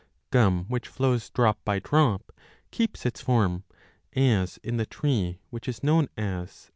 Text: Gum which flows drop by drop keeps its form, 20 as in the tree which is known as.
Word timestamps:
Gum 0.31 0.65
which 0.67 0.87
flows 0.87 1.29
drop 1.29 1.63
by 1.63 1.77
drop 1.77 2.31
keeps 2.71 3.05
its 3.05 3.21
form, 3.21 3.65
20 4.13 4.29
as 4.31 4.57
in 4.63 4.77
the 4.77 4.87
tree 4.87 5.37
which 5.51 5.67
is 5.67 5.83
known 5.83 6.07
as. 6.17 6.69